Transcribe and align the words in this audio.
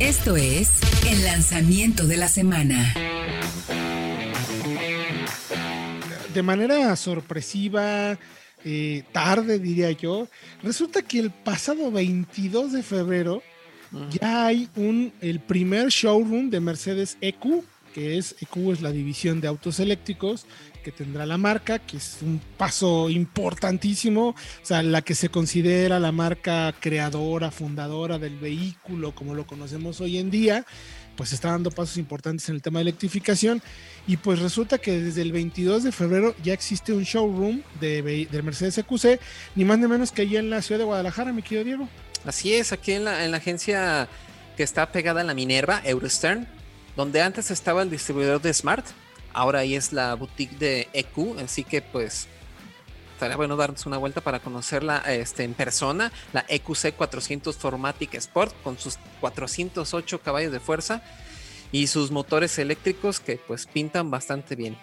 Esto 0.00 0.36
es 0.36 0.70
el 1.10 1.24
lanzamiento 1.24 2.06
de 2.06 2.16
la 2.16 2.28
semana. 2.28 2.94
De 6.32 6.42
manera 6.42 6.94
sorpresiva, 6.94 8.16
eh, 8.64 9.02
tarde 9.10 9.58
diría 9.58 9.90
yo, 9.90 10.28
resulta 10.62 11.02
que 11.02 11.18
el 11.18 11.32
pasado 11.32 11.90
22 11.90 12.74
de 12.74 12.84
febrero 12.84 13.42
ya 14.10 14.46
hay 14.46 14.68
un, 14.76 15.12
el 15.20 15.40
primer 15.40 15.88
showroom 15.88 16.48
de 16.50 16.60
Mercedes 16.60 17.18
EQ, 17.20 17.64
que 17.98 18.16
es 18.16 18.36
EQ 18.40 18.72
es 18.74 18.80
la 18.80 18.92
división 18.92 19.40
de 19.40 19.48
autos 19.48 19.80
eléctricos 19.80 20.46
que 20.84 20.92
tendrá 20.92 21.26
la 21.26 21.36
marca, 21.36 21.80
que 21.80 21.96
es 21.96 22.18
un 22.22 22.40
paso 22.56 23.10
importantísimo, 23.10 24.28
o 24.28 24.36
sea, 24.62 24.84
la 24.84 25.02
que 25.02 25.16
se 25.16 25.30
considera 25.30 25.98
la 25.98 26.12
marca 26.12 26.72
creadora, 26.78 27.50
fundadora 27.50 28.20
del 28.20 28.38
vehículo 28.38 29.16
como 29.16 29.34
lo 29.34 29.48
conocemos 29.48 30.00
hoy 30.00 30.18
en 30.18 30.30
día, 30.30 30.64
pues 31.16 31.32
está 31.32 31.50
dando 31.50 31.72
pasos 31.72 31.96
importantes 31.96 32.48
en 32.48 32.54
el 32.54 32.62
tema 32.62 32.78
de 32.78 32.82
electrificación 32.82 33.60
y 34.06 34.16
pues 34.16 34.38
resulta 34.38 34.78
que 34.78 35.00
desde 35.00 35.22
el 35.22 35.32
22 35.32 35.82
de 35.82 35.90
febrero 35.90 36.36
ya 36.44 36.52
existe 36.52 36.92
un 36.92 37.02
showroom 37.02 37.62
de, 37.80 38.28
de 38.30 38.42
Mercedes 38.42 38.78
EQC, 38.78 39.18
ni 39.56 39.64
más 39.64 39.80
ni 39.80 39.88
menos 39.88 40.12
que 40.12 40.22
allí 40.22 40.36
en 40.36 40.50
la 40.50 40.62
ciudad 40.62 40.78
de 40.78 40.84
Guadalajara, 40.84 41.32
mi 41.32 41.42
querido 41.42 41.64
Diego. 41.64 41.88
Así 42.24 42.54
es, 42.54 42.70
aquí 42.70 42.92
en 42.92 43.06
la, 43.06 43.24
en 43.24 43.32
la 43.32 43.38
agencia 43.38 44.08
que 44.56 44.62
está 44.62 44.92
pegada 44.92 45.22
a 45.22 45.24
la 45.24 45.34
Minerva, 45.34 45.82
Eurostern, 45.84 46.46
donde 46.98 47.22
antes 47.22 47.52
estaba 47.52 47.82
el 47.82 47.90
distribuidor 47.90 48.42
de 48.42 48.52
Smart, 48.52 48.84
ahora 49.32 49.60
ahí 49.60 49.76
es 49.76 49.92
la 49.92 50.14
boutique 50.14 50.58
de 50.58 50.88
EQ, 50.92 51.38
así 51.38 51.62
que 51.62 51.80
pues 51.80 52.26
estaría 53.12 53.36
bueno 53.36 53.54
darnos 53.54 53.86
una 53.86 53.98
vuelta 53.98 54.20
para 54.20 54.40
conocerla 54.40 55.04
este, 55.06 55.44
en 55.44 55.54
persona, 55.54 56.10
la 56.32 56.44
EQC 56.48 56.96
400 56.96 57.56
Formatic 57.56 58.14
Sport 58.14 58.52
con 58.64 58.80
sus 58.80 58.98
408 59.20 60.20
caballos 60.22 60.50
de 60.50 60.58
fuerza 60.58 61.00
y 61.70 61.86
sus 61.86 62.10
motores 62.10 62.58
eléctricos 62.58 63.20
que 63.20 63.36
pues 63.36 63.66
pintan 63.66 64.10
bastante 64.10 64.56
bien. 64.56 64.76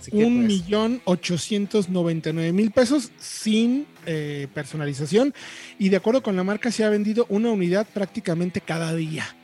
Así 0.00 0.12
que, 0.12 0.24
un 0.24 0.36
pues, 0.36 0.46
millón 0.46 1.02
ochocientos 1.04 1.90
noventa 1.90 2.30
y 2.30 2.32
nueve 2.32 2.52
mil 2.52 2.70
pesos 2.70 3.10
sin 3.18 3.86
eh, 4.06 4.48
personalización 4.54 5.34
y 5.78 5.90
de 5.90 5.96
acuerdo 5.98 6.22
con 6.22 6.36
la 6.36 6.42
marca 6.42 6.72
se 6.72 6.84
ha 6.84 6.88
vendido 6.88 7.26
una 7.28 7.50
unidad 7.50 7.86
prácticamente 7.92 8.62
cada 8.62 8.94
día. 8.94 9.36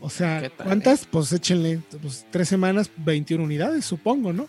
O 0.00 0.10
sea, 0.10 0.40
¿Qué 0.42 0.50
tal, 0.50 0.66
¿cuántas? 0.66 1.06
Pues 1.06 1.32
échenle 1.32 1.80
pues, 2.00 2.26
tres 2.30 2.48
semanas, 2.48 2.90
21 2.96 3.42
unidades, 3.42 3.84
supongo, 3.84 4.32
¿no? 4.32 4.48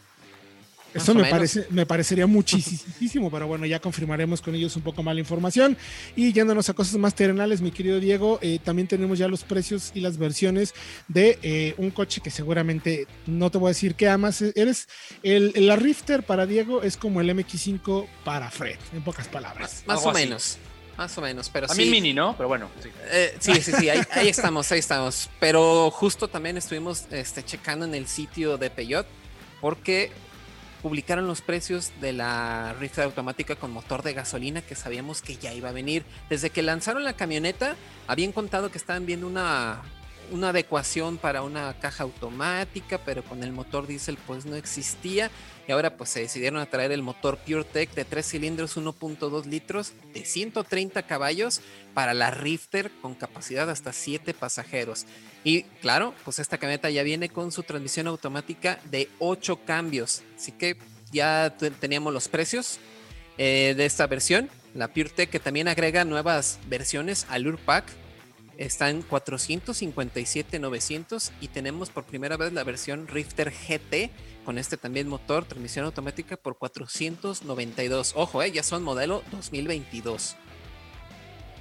Más 0.93 1.03
Eso 1.03 1.13
me, 1.13 1.21
menos. 1.21 1.31
parece, 1.37 1.67
me 1.69 1.85
parecería 1.85 2.25
muchísimo, 2.25 3.29
pero 3.29 3.45
bueno, 3.47 3.65
ya 3.67 3.79
confirmaremos 3.79 4.41
con 4.41 4.55
ellos 4.55 4.75
un 4.75 4.81
poco 4.81 5.03
más 5.03 5.13
la 5.13 5.19
información. 5.21 5.77
Y 6.15 6.33
yéndonos 6.33 6.67
a 6.69 6.73
cosas 6.73 6.97
más 6.97 7.13
terrenales, 7.13 7.61
mi 7.61 7.69
querido 7.69 7.99
Diego, 7.99 8.39
eh, 8.41 8.57
también 8.63 8.87
tenemos 8.87 9.19
ya 9.19 9.27
los 9.27 9.43
precios 9.43 9.91
y 9.93 9.99
las 10.01 10.17
versiones 10.17 10.73
de 11.07 11.37
eh, 11.43 11.75
un 11.77 11.91
coche 11.91 12.21
que 12.21 12.31
seguramente 12.31 13.05
no 13.27 13.51
te 13.51 13.59
voy 13.59 13.67
a 13.67 13.69
decir 13.69 13.93
que 13.93 14.09
amas. 14.09 14.41
Eres 14.41 14.87
el, 15.21 15.53
la 15.67 15.75
Rifter 15.75 16.23
para 16.23 16.47
Diego 16.47 16.81
es 16.81 16.97
como 16.97 17.21
el 17.21 17.29
MX5 17.29 18.07
para 18.23 18.49
Fred, 18.49 18.77
en 18.93 19.03
pocas 19.03 19.27
palabras. 19.27 19.83
más 19.85 20.03
o 20.03 20.09
así. 20.09 20.23
menos, 20.23 20.57
más 20.99 21.17
o 21.17 21.21
menos, 21.21 21.49
pero 21.49 21.65
También 21.65 21.87
sí. 21.87 21.91
mini, 21.95 22.13
¿no? 22.13 22.35
Pero 22.35 22.49
bueno, 22.49 22.69
sí. 22.83 22.89
Eh, 23.09 23.33
sí, 23.39 23.61
sí, 23.61 23.71
sí, 23.71 23.89
ahí, 23.89 24.01
ahí 24.11 24.27
estamos, 24.27 24.69
ahí 24.73 24.79
estamos. 24.79 25.29
Pero 25.39 25.89
justo 25.91 26.27
también 26.27 26.57
estuvimos 26.57 27.05
este, 27.09 27.41
checando 27.41 27.85
en 27.85 27.95
el 27.95 28.05
sitio 28.05 28.57
de 28.57 28.69
Peugeot 28.69 29.07
porque 29.61 30.11
publicaron 30.81 31.25
los 31.25 31.39
precios 31.39 31.93
de 32.01 32.11
la 32.11 32.75
rifle 32.81 33.05
automática 33.05 33.55
con 33.55 33.71
motor 33.71 34.03
de 34.03 34.13
gasolina 34.13 34.61
que 34.61 34.75
sabíamos 34.75 35.21
que 35.21 35.37
ya 35.37 35.53
iba 35.53 35.69
a 35.69 35.71
venir. 35.71 36.03
Desde 36.29 36.49
que 36.49 36.61
lanzaron 36.63 37.05
la 37.05 37.13
camioneta, 37.13 37.77
habían 38.07 38.33
contado 38.33 38.69
que 38.69 38.77
estaban 38.77 39.05
viendo 39.05 39.25
una, 39.25 39.81
una 40.31 40.49
adecuación 40.49 41.17
para 41.17 41.41
una 41.43 41.77
caja 41.79 42.03
automática, 42.03 42.99
pero 43.05 43.23
con 43.23 43.43
el 43.43 43.51
motor 43.51 43.87
diésel 43.87 44.17
pues 44.27 44.45
no 44.45 44.55
existía. 44.55 45.29
Y 45.67 45.71
ahora 45.71 45.95
pues 45.97 46.09
se 46.09 46.21
decidieron 46.21 46.59
a 46.59 46.65
traer 46.65 46.91
el 46.91 47.03
motor 47.03 47.37
PureTech 47.37 47.93
de 47.93 48.03
3 48.05 48.25
cilindros 48.27 48.75
1.2 48.77 49.45
litros 49.45 49.93
de 50.13 50.25
130 50.25 51.03
caballos 51.03 51.61
para 51.93 52.13
la 52.15 52.31
Rifter 52.31 52.89
con 53.01 53.13
capacidad 53.13 53.69
hasta 53.69 53.93
7 53.93 54.33
pasajeros. 54.33 55.05
Y 55.43 55.63
claro, 55.81 56.15
pues 56.25 56.39
esta 56.39 56.57
camioneta 56.57 56.89
ya 56.89 57.03
viene 57.03 57.29
con 57.29 57.51
su 57.51 57.61
transmisión 57.63 58.07
automática 58.07 58.79
de 58.89 59.09
8 59.19 59.59
cambios. 59.65 60.23
Así 60.35 60.51
que 60.51 60.75
ya 61.11 61.55
te- 61.57 61.71
teníamos 61.71 62.13
los 62.13 62.27
precios 62.27 62.79
eh, 63.37 63.73
de 63.77 63.85
esta 63.85 64.07
versión. 64.07 64.49
La 64.73 64.87
PureTech 64.87 65.29
que 65.29 65.39
también 65.39 65.67
agrega 65.67 66.03
nuevas 66.03 66.59
versiones 66.67 67.25
al 67.29 67.57
Pack 67.57 67.85
está 68.59 68.89
en 68.89 69.01
457,900 69.01 71.31
y 71.39 71.47
tenemos 71.47 71.89
por 71.89 72.03
primera 72.03 72.37
vez 72.37 72.53
la 72.53 72.65
versión 72.65 73.07
Rifter 73.07 73.51
GT 73.51 74.11
con 74.43 74.57
este 74.57 74.75
también 74.75 75.07
motor, 75.07 75.45
transmisión 75.45 75.85
automática 75.85 76.35
por 76.35 76.57
492. 76.57 78.11
Ojo, 78.15 78.43
eh, 78.43 78.51
ya 78.51 78.63
son 78.63 78.83
modelo 78.83 79.23
2022. 79.31 80.35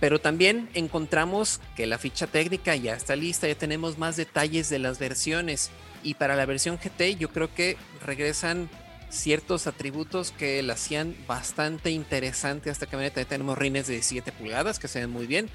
Pero 0.01 0.21
también 0.21 0.69
encontramos 0.75 1.61
que 1.77 1.87
la 1.87 1.99
ficha 1.99 2.27
técnica 2.27 2.75
ya 2.75 2.95
está 2.95 3.15
lista, 3.15 3.47
ya 3.47 3.55
tenemos 3.55 3.97
más 3.97 4.17
detalles 4.17 4.69
de 4.69 4.81
las 4.81 4.99
versiones. 4.99 5.71
Y 6.03 6.15
para 6.15 6.35
la 6.35 6.47
versión 6.47 6.79
GT 6.79 7.17
yo 7.17 7.29
creo 7.31 7.55
que 7.55 7.77
regresan 8.05 8.69
ciertos 9.09 9.67
atributos 9.67 10.33
que 10.33 10.63
la 10.63 10.75
hacían 10.75 11.17
bastante 11.27 11.91
interesante 11.91 12.71
a 12.71 12.73
esta 12.73 12.87
camioneta. 12.87 13.21
Ya 13.21 13.29
tenemos 13.29 13.57
rines 13.57 13.87
de 13.87 13.95
17 13.95 14.33
pulgadas 14.33 14.79
que 14.79 14.89
se 14.89 15.01
ven 15.01 15.11
muy 15.11 15.27
bien. 15.27 15.49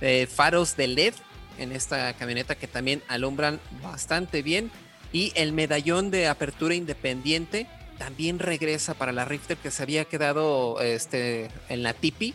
Eh, 0.00 0.26
faros 0.26 0.76
de 0.76 0.88
LED 0.88 1.14
en 1.58 1.72
esta 1.72 2.12
camioneta 2.14 2.54
que 2.54 2.66
también 2.66 3.02
alumbran 3.08 3.60
bastante 3.82 4.42
bien. 4.42 4.70
Y 5.12 5.32
el 5.34 5.52
medallón 5.52 6.10
de 6.10 6.28
apertura 6.28 6.74
independiente 6.74 7.66
también 7.98 8.38
regresa 8.38 8.94
para 8.94 9.12
la 9.12 9.24
Rifter 9.24 9.56
que 9.56 9.70
se 9.70 9.82
había 9.82 10.04
quedado 10.04 10.80
este, 10.80 11.50
en 11.68 11.82
la 11.82 11.92
Tipi 11.92 12.34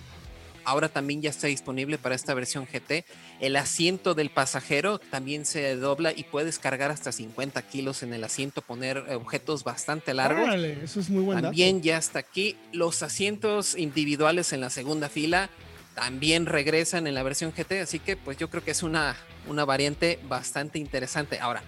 ahora 0.66 0.90
también 0.90 1.22
ya 1.22 1.30
está 1.30 1.48
disponible 1.48 1.98
para 1.98 2.16
esta 2.16 2.34
versión 2.34 2.66
GT. 2.66 3.06
El 3.40 3.56
asiento 3.56 4.14
del 4.14 4.30
pasajero 4.30 5.00
también 5.00 5.46
se 5.46 5.75
dobla 5.78 6.12
y 6.12 6.24
puedes 6.24 6.59
cargar 6.59 6.92
hasta 6.92 7.12
50 7.12 7.62
kilos 7.62 8.04
en 8.04 8.14
el 8.14 8.24
asiento, 8.24 8.62
poner 8.62 8.98
objetos 9.14 9.64
bastante 9.64 10.14
largos. 10.14 10.44
Órale, 10.44 10.84
eso 10.84 11.00
es 11.00 11.09
muy 11.09 11.24
buen 11.24 11.38
dato. 11.38 11.48
También 11.48 11.81
ya 11.81 11.98
está 11.98 12.20
aquí. 12.20 12.58
Los 12.74 13.04
asientos 13.04 13.75
individuales 13.78 14.52
en 14.52 14.62
la 14.62 14.70
segunda 14.70 15.08
fila 15.08 15.50
también 15.95 16.45
regresan 16.45 17.07
en 17.07 17.16
la 17.16 17.23
versión 17.23 17.51
GT, 17.51 17.81
así 17.81 18.00
que 18.00 18.16
pues 18.17 18.38
yo 18.38 18.50
creo 18.50 18.63
que 18.63 18.72
es 18.72 18.83
una, 18.83 19.16
una 19.47 19.66
variante 19.66 20.19
bastante 20.28 20.78
interesante. 20.78 21.39
Ahora, 21.39 21.63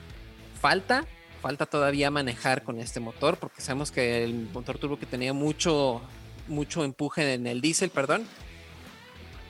falta, 0.61 1.05
falta 1.41 1.65
todavía 1.65 2.11
manejar 2.11 2.63
con 2.63 2.79
este 2.79 2.99
motor, 2.99 3.37
porque 3.37 3.61
sabemos 3.61 3.89
que 3.91 4.23
el 4.23 4.49
motor 4.53 4.77
turbo 4.77 4.99
que 4.99 5.05
tenía 5.05 5.33
mucho, 5.33 6.01
mucho 6.47 6.83
empuje 6.83 7.33
en 7.33 7.47
el 7.47 7.61
diésel, 7.61 7.89
perdón. 7.89 8.25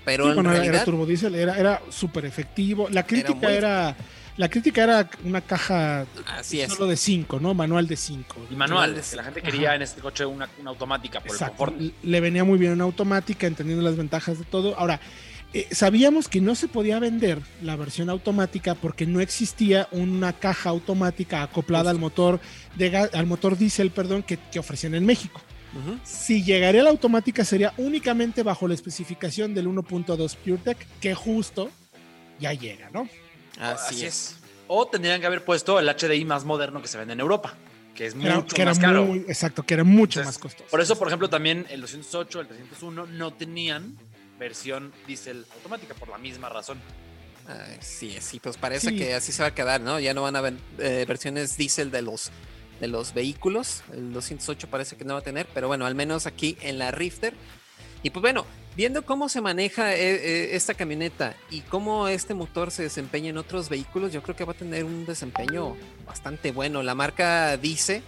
Pero 0.05 0.23
Sí, 0.23 0.29
en 0.29 0.35
bueno, 0.35 0.51
realidad 0.51 0.75
era 0.75 0.85
turbodiesel, 0.85 1.35
era, 1.35 1.57
era 1.59 1.81
súper 1.89 2.23
efectivo. 2.25 2.87
La 2.89 3.03
crítica 3.05 3.33
muy- 3.47 3.53
era, 3.53 3.95
la 4.37 4.49
crítica 4.49 4.83
era 4.83 5.09
una 5.23 5.41
caja 5.41 6.05
así 6.27 6.61
es. 6.61 6.71
solo 6.71 6.87
de 6.87 6.95
5, 6.95 7.39
¿no? 7.39 7.53
Manual 7.53 7.87
de 7.87 7.95
5. 7.95 8.35
Y 8.51 8.55
manual, 8.55 8.89
Manuales. 8.91 9.09
que 9.09 9.15
la 9.15 9.23
gente 9.23 9.41
quería 9.41 9.75
en 9.75 9.81
este 9.81 9.99
coche 9.99 10.25
una, 10.25 10.47
una 10.59 10.69
automática 10.69 11.19
por 11.19 11.31
Exacto. 11.31 11.65
el 11.65 11.71
confort. 11.73 11.95
Le 12.03 12.19
venía 12.21 12.43
muy 12.43 12.57
bien 12.57 12.73
una 12.73 12.83
automática, 12.83 13.47
entendiendo 13.47 13.83
las 13.83 13.97
ventajas 13.97 14.37
de 14.39 14.45
todo. 14.45 14.77
Ahora, 14.77 14.99
eh, 15.53 15.67
sabíamos 15.71 16.27
que 16.27 16.39
no 16.41 16.55
se 16.55 16.67
podía 16.67 16.99
vender 16.99 17.41
la 17.63 17.75
versión 17.75 18.09
automática 18.09 18.75
porque 18.75 19.07
no 19.07 19.21
existía 19.21 19.87
una 19.91 20.33
caja 20.33 20.69
automática 20.69 21.41
acoplada 21.41 21.89
al 21.89 21.97
motor 21.97 22.39
de 22.75 22.95
al 22.95 23.25
motor 23.25 23.57
diésel, 23.57 23.91
perdón, 23.91 24.23
que, 24.23 24.37
que 24.37 24.59
ofrecían 24.59 24.93
en 24.95 25.05
México. 25.05 25.41
Si 26.03 26.43
llegaría 26.43 26.81
la 26.81 26.89
automática 26.89 27.45
sería 27.45 27.71
únicamente 27.77 28.41
bajo 28.41 28.67
la 28.67 28.73
especificación 28.73 29.53
del 29.53 29.67
1.2 29.67 30.35
PureTech, 30.37 30.77
que 30.99 31.13
justo 31.13 31.69
ya 32.39 32.53
llega, 32.53 32.89
¿no? 32.91 33.07
Así, 33.59 34.05
es. 34.05 34.35
O 34.67 34.85
tendrían 34.87 35.19
que 35.21 35.27
haber 35.27 35.43
puesto 35.45 35.79
el 35.79 35.87
HDI 35.87 36.25
más 36.25 36.43
moderno 36.45 36.81
que 36.81 36.87
se 36.87 36.97
vende 36.97 37.13
en 37.13 37.19
Europa, 37.19 37.53
que 37.95 38.07
es 38.07 38.13
Que 38.13 38.25
era- 38.25 38.35
mucho 38.35 38.55
que 38.55 38.61
era 38.61 38.71
más 38.71 38.79
caro. 38.79 39.05
muy- 39.05 39.19
exacto, 39.27 39.63
que 39.63 39.73
era 39.73 39.83
mucho 39.83 40.19
Entonces, 40.19 40.41
más 40.41 40.41
costoso. 40.41 40.69
Por 40.69 40.81
eso, 40.81 40.97
por 40.99 41.07
ejemplo, 41.07 41.29
también 41.29 41.65
el 41.69 41.81
208, 41.81 42.41
el 42.41 42.47
301 42.47 43.05
no 43.07 43.31
tenían 43.33 43.97
versión 44.39 44.91
diésel 45.07 45.45
automática 45.55 45.93
por 45.95 46.09
la 46.09 46.17
misma 46.17 46.49
razón. 46.49 46.79
Ay, 47.47 47.77
sí, 47.79 48.17
sí, 48.19 48.39
pues 48.41 48.57
parece 48.57 48.89
Sí. 48.89 48.97
que 48.97 49.13
así 49.13 49.31
se 49.31 49.41
va 49.41 49.47
a 49.49 49.55
quedar, 49.55 49.79
¿no? 49.79 49.99
Ya 49.99 50.13
no 50.13 50.21
van 50.21 50.35
a 50.35 50.39
haber 50.39 50.55
eh, 50.79 51.05
versiones 51.07 51.55
diésel 51.55 51.89
de 51.91 52.01
los, 52.01 52.29
de 52.81 52.87
los 52.87 53.13
vehículos. 53.13 53.83
El 53.93 54.11
208 54.11 54.67
parece 54.69 54.97
que 54.97 55.05
no 55.05 55.13
va 55.13 55.21
a 55.21 55.23
tener, 55.23 55.47
pero 55.53 55.67
bueno, 55.69 55.85
al 55.85 55.95
menos 55.95 56.25
aquí 56.27 56.57
en 56.61 56.77
la 56.77 56.91
Rifter. 56.91 57.33
Y 58.03 58.09
pues 58.09 58.21
bueno, 58.21 58.45
viendo 58.77 59.03
cómo 59.03 59.27
se 59.27 59.41
maneja 59.41 59.93
eh, 59.95 59.97
eh, 59.99 60.49
esta 60.55 60.75
camioneta 60.75 61.35
y 61.49 61.61
cómo 61.61 62.07
este 62.07 62.33
motor 62.35 62.69
se 62.71 62.83
desempeña 62.83 63.31
en 63.31 63.37
otros 63.37 63.67
vehículos, 63.69 64.13
yo 64.13 64.21
creo 64.21 64.35
que 64.35 64.45
va 64.45 64.53
a 64.53 64.55
tener 64.55 64.83
un 64.85 65.05
desempeño 65.05 65.75
bastante 66.05 66.51
bueno. 66.51 66.83
La 66.83 66.93
marca 66.95 67.57
dice, 67.57 68.03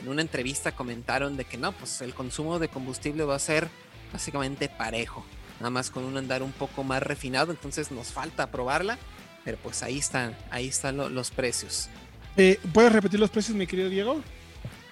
en 0.00 0.08
una 0.08 0.22
entrevista 0.22 0.72
comentaron 0.72 1.36
de 1.36 1.44
que 1.44 1.58
no, 1.58 1.72
pues 1.72 2.00
el 2.00 2.14
consumo 2.14 2.58
de 2.60 2.68
combustible 2.68 3.24
va 3.24 3.34
a 3.34 3.40
ser 3.40 3.68
básicamente 4.12 4.68
parejo, 4.68 5.26
nada 5.58 5.70
más 5.70 5.90
con 5.90 6.04
un 6.04 6.16
andar 6.16 6.42
un 6.44 6.52
poco 6.52 6.84
más 6.84 7.02
refinado, 7.02 7.50
entonces 7.50 7.90
nos 7.90 8.08
falta 8.12 8.50
probarla. 8.50 8.96
Pero 9.44 9.58
pues 9.62 9.82
ahí 9.82 9.98
están, 9.98 10.34
ahí 10.50 10.68
están 10.68 10.96
lo- 10.96 11.10
los 11.10 11.30
precios. 11.30 11.90
Eh, 12.36 12.58
¿Puedes 12.72 12.90
repetir 12.90 13.20
los 13.20 13.28
precios, 13.28 13.54
mi 13.54 13.66
querido 13.66 13.90
Diego? 13.90 14.22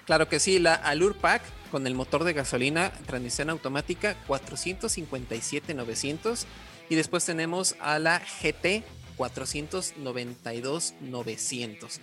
Claro 0.05 0.27
que 0.27 0.39
sí, 0.39 0.59
la 0.59 0.75
Allure 0.75 1.15
Pack 1.19 1.41
con 1.71 1.87
el 1.87 1.95
motor 1.95 2.23
de 2.23 2.33
gasolina, 2.33 2.91
transmisión 3.07 3.49
automática, 3.49 4.15
457,900. 4.27 6.45
Y 6.89 6.95
después 6.95 7.25
tenemos 7.25 7.75
a 7.79 7.97
la 7.99 8.19
GT, 8.19 8.83
492,900. 9.15 11.99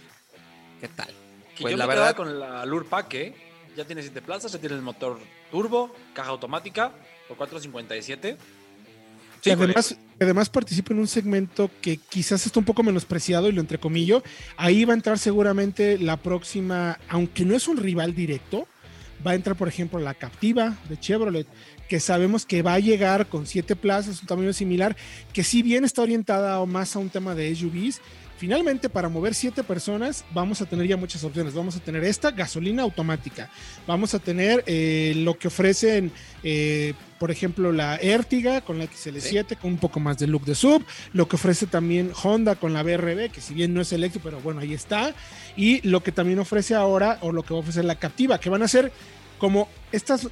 ¿Qué 0.81 0.88
tal? 0.88 1.08
Que 1.56 1.62
Pues 1.62 1.73
yo 1.73 1.76
la 1.76 1.87
me 1.87 1.94
verdad- 1.94 2.17
con 2.17 2.41
la 2.41 2.64
Lure 2.64 2.87
Pack, 2.88 3.14
¿eh? 3.14 3.35
Ya 3.76 3.85
tiene 3.85 4.02
7 4.02 4.23
plazas, 4.23 4.50
ya 4.52 4.58
tiene 4.58 4.75
el 4.76 4.82
motor 4.82 5.19
turbo, 5.50 5.94
caja 6.14 6.31
automática, 6.31 6.93
por 7.29 7.37
457. 7.37 8.37
Sí, 9.40 9.50
además, 9.50 9.96
además 10.20 10.50
participa 10.50 10.92
en 10.92 11.00
un 11.00 11.06
segmento 11.06 11.70
que 11.81 11.96
quizás 11.96 12.44
está 12.44 12.58
un 12.58 12.64
poco 12.64 12.82
menospreciado 12.82 13.48
y 13.48 13.52
lo 13.52 13.60
entrecomillo. 13.60 14.22
Ahí 14.56 14.84
va 14.84 14.92
a 14.92 14.96
entrar 14.96 15.19
seguramente 15.19 15.98
la 15.98 16.16
próxima, 16.16 16.98
aunque 17.08 17.44
no 17.44 17.56
es 17.56 17.69
un 17.69 17.76
rival 17.76 18.14
directo, 18.14 18.66
va 19.26 19.32
a 19.32 19.34
entrar, 19.34 19.56
por 19.56 19.69
ejemplo, 19.69 19.98
la 19.98 20.14
Captiva 20.14 20.76
de 20.88 20.98
Chevrolet, 20.98 21.46
que 21.88 22.00
sabemos 22.00 22.46
que 22.46 22.62
va 22.62 22.75
a 22.75 22.78
llegar 22.78 23.26
con 23.26 23.46
siete 23.46 23.76
plazas, 23.76 24.20
un 24.20 24.26
tamaño 24.26 24.52
similar, 24.52 24.96
que 25.32 25.42
si 25.42 25.62
bien 25.62 25.84
está 25.84 26.02
orientada 26.02 26.64
más 26.66 26.94
a 26.94 26.98
un 26.98 27.08
tema 27.08 27.34
de 27.34 27.54
SUVs, 27.54 28.00
finalmente 28.40 28.88
para 28.88 29.10
mover 29.10 29.34
siete 29.34 29.62
personas 29.62 30.25
vamos 30.32 30.62
a 30.62 30.64
tener 30.64 30.87
ya 30.87 30.96
muchas 30.96 31.22
opciones. 31.25 31.52
Vamos 31.52 31.76
a 31.76 31.81
tener 31.81 32.02
esta 32.04 32.31
gasolina 32.31 32.82
automática, 32.82 33.50
vamos 33.87 34.14
a 34.14 34.19
tener 34.19 34.64
eh, 34.66 35.12
lo 35.14 35.38
que 35.38 35.48
ofrecen, 35.48 36.10
eh, 36.42 36.94
por 37.19 37.31
ejemplo, 37.31 37.70
la 37.70 37.96
Ertiga 37.96 38.62
con 38.62 38.78
la 38.78 38.87
XL7, 38.87 39.58
con 39.58 39.72
un 39.72 39.76
poco 39.76 40.00
más 40.00 40.16
de 40.16 40.26
look 40.26 40.46
de 40.46 40.54
sub, 40.54 40.82
lo 41.12 41.28
que 41.28 41.37
ofrece 41.37 41.66
también 41.66 42.12
Honda 42.22 42.54
con 42.54 42.72
la 42.72 42.82
BRB, 42.82 43.31
que 43.31 43.42
si 43.42 43.52
bien 43.52 43.75
no 43.75 43.82
es 43.82 43.92
eléctrico, 43.92 44.31
pero 44.31 44.40
bueno, 44.40 44.60
ahí 44.60 44.72
está, 44.72 45.14
y 45.54 45.87
lo 45.87 46.02
que 46.02 46.10
también 46.10 46.38
ofrece 46.38 46.75
ahora, 46.75 47.19
o 47.20 47.32
lo 47.32 47.42
que 47.42 47.52
va 47.52 47.58
a 47.58 47.60
ofrecer 47.60 47.84
la 47.84 47.96
Captiva, 47.96 48.40
que 48.40 48.48
van 48.48 48.62
a 48.62 48.69
ser 48.69 48.90
como 49.40 49.69
estos 49.90 50.28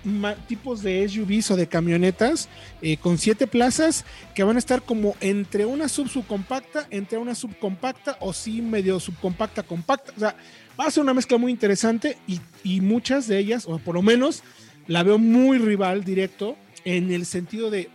tipos 0.46 0.82
de 0.82 1.08
SUVs 1.08 1.50
o 1.50 1.56
de 1.56 1.66
camionetas 1.66 2.48
eh, 2.82 2.98
con 2.98 3.18
siete 3.18 3.46
plazas 3.46 4.04
que 4.34 4.44
van 4.44 4.56
a 4.56 4.58
estar 4.60 4.82
como 4.82 5.16
entre 5.20 5.64
una 5.64 5.88
sub 5.88 6.08
subcompacta, 6.08 6.86
entre 6.90 7.18
una 7.18 7.34
subcompacta 7.34 8.18
o 8.20 8.32
sí 8.32 8.62
medio 8.62 9.00
subcompacta 9.00 9.62
compacta. 9.64 10.12
O 10.16 10.20
sea, 10.20 10.36
va 10.78 10.86
a 10.86 10.90
ser 10.90 11.02
una 11.02 11.14
mezcla 11.14 11.38
muy 11.38 11.50
interesante 11.50 12.18
y, 12.28 12.40
y 12.62 12.80
muchas 12.82 13.26
de 13.26 13.38
ellas, 13.38 13.64
o 13.66 13.78
por 13.78 13.94
lo 13.94 14.02
menos 14.02 14.44
la 14.86 15.02
veo 15.02 15.18
muy 15.18 15.58
rival 15.58 16.04
directo 16.04 16.56
en 16.84 17.10
el 17.10 17.26
sentido 17.26 17.70
de 17.70 17.88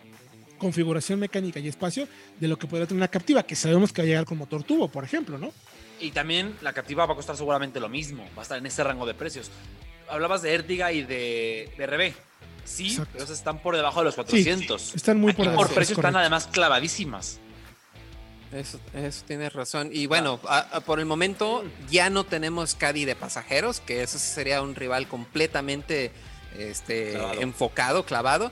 configuración 0.57 1.19
mecánica 1.19 1.59
y 1.59 1.67
espacio 1.67 2.07
de 2.39 2.47
lo 2.47 2.57
que 2.57 2.67
podría 2.67 2.87
tener 2.87 2.99
una 2.99 3.07
captiva, 3.07 3.43
que 3.43 3.55
sabemos 3.55 3.93
que 3.93 4.01
va 4.01 4.05
a 4.05 4.07
llegar 4.07 4.25
con 4.25 4.37
motor 4.37 4.63
turbo, 4.63 4.87
por 4.87 5.03
ejemplo, 5.03 5.37
¿no? 5.37 5.51
Y 5.99 6.11
también 6.11 6.55
la 6.61 6.73
Captiva 6.73 7.05
va 7.05 7.13
a 7.13 7.15
costar 7.15 7.37
seguramente 7.37 7.79
lo 7.79 7.87
mismo, 7.87 8.23
va 8.35 8.41
a 8.41 8.43
estar 8.43 8.57
en 8.57 8.65
ese 8.65 8.83
rango 8.83 9.05
de 9.05 9.13
precios. 9.13 9.49
Hablabas 10.09 10.41
de 10.41 10.53
Ertiga 10.53 10.91
y 10.91 11.03
de 11.03 11.71
BRB. 11.77 12.13
Sí, 12.65 12.87
Exacto. 12.91 13.09
pero 13.13 13.23
esas 13.25 13.37
están 13.37 13.59
por 13.59 13.75
debajo 13.75 13.99
de 13.99 14.05
los 14.05 14.15
400. 14.15 14.95
Están 14.95 15.19
muy 15.19 15.31
Aquí 15.31 15.37
por 15.37 15.45
por, 15.47 15.51
debajo, 15.53 15.69
es 15.69 15.75
precio 15.75 15.93
están 15.93 16.13
correcto. 16.13 16.19
además 16.19 16.47
clavadísimas. 16.51 17.39
Eso, 18.53 18.79
eso 18.93 19.23
tienes 19.27 19.51
razón. 19.53 19.89
Y 19.91 20.05
bueno, 20.05 20.39
a- 20.47 20.59
a- 20.59 20.79
por 20.81 20.99
el 20.99 21.05
momento 21.05 21.63
ya 21.89 22.09
no 22.09 22.23
tenemos 22.23 22.75
Caddy 22.75 23.03
de 23.05 23.15
pasajeros, 23.15 23.79
que 23.79 24.03
eso 24.03 24.19
sería 24.19 24.61
un 24.61 24.75
rival 24.75 25.07
completamente 25.07 26.11
este, 26.57 27.13
Clavado. 27.13 27.41
enfocado, 27.41 28.05
clavado. 28.05 28.51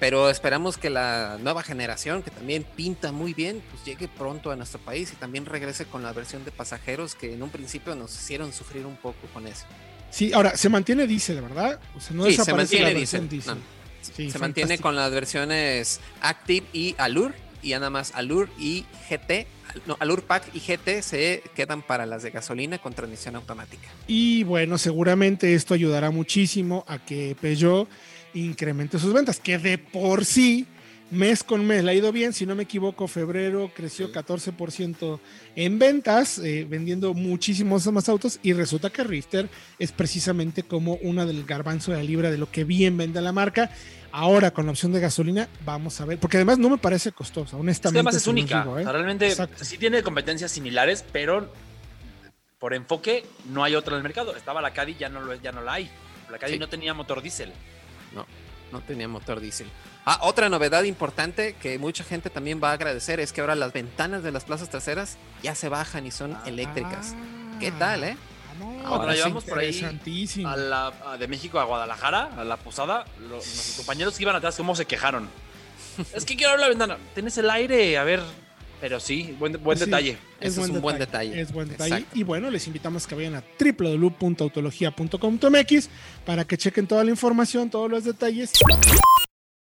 Pero 0.00 0.30
esperamos 0.30 0.78
que 0.78 0.88
la 0.88 1.36
nueva 1.42 1.62
generación, 1.62 2.22
que 2.22 2.30
también 2.30 2.62
pinta 2.62 3.12
muy 3.12 3.34
bien, 3.34 3.62
pues 3.70 3.84
llegue 3.84 4.08
pronto 4.08 4.50
a 4.50 4.56
nuestro 4.56 4.80
país 4.80 5.12
y 5.12 5.16
también 5.16 5.44
regrese 5.44 5.84
con 5.84 6.02
la 6.02 6.12
versión 6.14 6.44
de 6.46 6.52
pasajeros 6.52 7.14
que 7.14 7.34
en 7.34 7.42
un 7.42 7.50
principio 7.50 7.94
nos 7.94 8.14
hicieron 8.14 8.52
sufrir 8.54 8.86
un 8.86 8.96
poco 8.96 9.26
con 9.34 9.46
eso. 9.46 9.66
Sí, 10.10 10.32
ahora, 10.32 10.56
se 10.56 10.68
mantiene 10.68 11.06
diésel, 11.06 11.40
¿verdad? 11.42 11.80
O 11.96 12.00
sea, 12.00 12.16
no 12.16 12.24
Sí, 12.26 12.36
se 12.36 12.50
la 12.50 12.56
mantiene 12.56 12.94
diésel. 12.94 13.28
Sí, 14.14 14.30
Se 14.30 14.38
mantiene 14.38 14.78
con 14.78 14.94
las 14.96 15.10
versiones 15.10 16.00
Active 16.20 16.66
y 16.72 16.94
Allure. 16.98 17.34
Y 17.62 17.70
ya 17.70 17.78
nada 17.78 17.90
más 17.90 18.12
Allure 18.14 18.50
y 18.58 18.84
GT. 19.08 19.46
No, 19.86 19.96
Allure 19.98 20.22
Pack 20.22 20.54
y 20.54 20.60
GT 20.60 21.02
se 21.02 21.42
quedan 21.56 21.82
para 21.82 22.06
las 22.06 22.22
de 22.22 22.30
gasolina 22.30 22.78
con 22.78 22.92
transmisión 22.92 23.34
automática. 23.36 23.88
Y 24.06 24.44
bueno, 24.44 24.78
seguramente 24.78 25.54
esto 25.54 25.74
ayudará 25.74 26.10
muchísimo 26.10 26.84
a 26.86 26.98
que 26.98 27.36
Peugeot 27.40 27.88
incremente 28.34 28.98
sus 28.98 29.12
ventas, 29.12 29.40
que 29.40 29.58
de 29.58 29.78
por 29.78 30.24
sí, 30.24 30.66
mes 31.10 31.44
con 31.44 31.64
mes 31.66 31.84
le 31.84 31.90
ha 31.90 31.94
ido 31.94 32.10
bien. 32.12 32.32
Si 32.32 32.46
no 32.46 32.54
me 32.54 32.64
equivoco, 32.64 33.06
febrero 33.08 33.70
creció 33.74 34.10
14% 34.12 35.20
en 35.56 35.78
ventas, 35.78 36.38
eh, 36.38 36.66
vendiendo 36.68 37.14
muchísimos 37.14 37.86
más 37.92 38.08
autos. 38.08 38.38
Y 38.42 38.52
resulta 38.52 38.90
que 38.90 39.04
Rifter 39.04 39.48
es 39.78 39.92
precisamente 39.92 40.62
como 40.62 40.94
una 40.96 41.24
del 41.26 41.44
garbanzo 41.44 41.92
de 41.92 41.98
la 41.98 42.04
libra 42.04 42.30
de 42.30 42.38
lo 42.38 42.50
que 42.50 42.64
bien 42.64 42.96
vende 42.96 43.20
la 43.20 43.32
marca. 43.32 43.70
Ahora 44.16 44.52
con 44.52 44.66
la 44.66 44.72
opción 44.72 44.92
de 44.92 45.00
gasolina, 45.00 45.48
vamos 45.64 46.00
a 46.00 46.04
ver, 46.04 46.18
porque 46.20 46.36
además 46.36 46.58
no 46.58 46.68
me 46.70 46.78
parece 46.78 47.10
costosa, 47.10 47.48
Es 47.48 47.50
que 47.50 47.56
honestamente. 47.56 47.98
además 47.98 48.14
es 48.14 48.26
única. 48.28 48.62
digo, 48.62 48.78
¿eh? 48.78 48.82
O 48.82 48.84
sea, 48.84 48.92
realmente 48.92 49.26
Exacto. 49.26 49.64
sí 49.64 49.76
tiene 49.76 50.02
competencias 50.04 50.52
similares, 50.52 51.04
pero 51.12 51.52
por 52.60 52.74
enfoque 52.74 53.24
no 53.50 53.64
hay 53.64 53.74
otra 53.74 53.94
en 53.94 53.98
el 53.98 54.02
mercado. 54.04 54.36
Estaba 54.36 54.62
la 54.62 54.72
Caddy, 54.72 54.94
ya 54.94 55.08
no, 55.08 55.20
lo, 55.20 55.34
ya 55.34 55.50
no 55.50 55.62
la 55.62 55.74
hay. 55.74 55.90
La 56.30 56.38
Caddy 56.38 56.52
Sí. 56.54 56.58
no 56.60 56.68
tenía 56.68 56.94
motor 56.94 57.22
diésel. 57.22 57.52
No, 58.14 58.24
no 58.74 58.80
tenía 58.82 59.08
motor 59.08 59.40
diésel. 59.40 59.68
Ah, 60.04 60.18
otra 60.22 60.48
novedad 60.50 60.82
importante 60.82 61.54
que 61.54 61.78
mucha 61.78 62.04
gente 62.04 62.28
también 62.28 62.60
va 62.62 62.70
a 62.70 62.72
agradecer 62.74 63.20
es 63.20 63.32
que 63.32 63.40
ahora 63.40 63.54
las 63.54 63.72
ventanas 63.72 64.22
de 64.22 64.32
las 64.32 64.44
plazas 64.44 64.68
traseras 64.68 65.16
ya 65.42 65.54
se 65.54 65.68
bajan 65.70 66.06
y 66.06 66.10
son 66.10 66.36
eléctricas. 66.44 67.14
¿Qué 67.60 67.70
tal, 67.72 68.04
eh? 68.04 68.16
Ah, 68.18 68.54
no, 68.58 68.86
Ahora 68.86 69.12
es 69.12 69.18
llevamos 69.18 69.44
por 69.44 69.58
ahí. 69.58 69.68
A 70.44 70.56
la, 70.56 70.92
a- 71.06 71.16
de 71.16 71.28
México 71.28 71.58
a 71.60 71.64
Guadalajara, 71.64 72.30
a 72.36 72.44
la 72.44 72.56
posada, 72.56 73.04
lo- 73.20 73.36
nuestros 73.36 73.74
compañeros 73.76 74.16
que 74.16 74.24
iban 74.24 74.36
atrás, 74.36 74.56
¿cómo 74.56 74.74
se 74.76 74.84
quejaron? 74.84 75.28
es 76.14 76.24
que 76.24 76.36
quiero 76.36 76.50
abrir 76.52 76.62
la 76.62 76.68
ventana. 76.68 76.98
Tienes 77.14 77.38
el 77.38 77.48
aire, 77.48 77.96
a 77.96 78.04
ver. 78.04 78.20
Pero 78.80 78.98
sí, 79.00 79.34
buen, 79.38 79.62
buen 79.62 79.78
Sí. 79.78 79.84
detalle. 79.86 80.16
Ese 80.40 80.60
es 80.60 80.68
un 80.68 80.80
buen 80.80 80.98
detalle. 80.98 81.40
Es 81.40 81.52
buen 81.52 81.68
detalle. 81.68 81.94
Exacto. 81.96 82.18
Y 82.18 82.22
bueno, 82.24 82.50
les 82.50 82.66
invitamos 82.66 83.06
a 83.06 83.08
que 83.08 83.14
vayan 83.14 83.36
a 83.36 83.44
www.autologia.com.mx 83.58 85.88
para 86.26 86.44
que 86.44 86.58
chequen 86.58 86.86
toda 86.86 87.02
la 87.04 87.10
información, 87.10 87.70
todos 87.70 87.90
los 87.90 88.04
detalles. 88.04 88.52